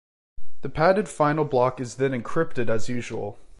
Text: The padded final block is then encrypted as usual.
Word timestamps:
The 0.63 0.69
padded 0.69 1.07
final 1.07 1.45
block 1.45 1.79
is 1.79 1.97
then 1.97 2.09
encrypted 2.19 2.69
as 2.71 2.89
usual. 2.89 3.37